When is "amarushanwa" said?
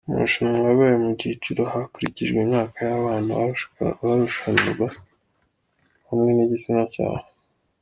0.07-0.65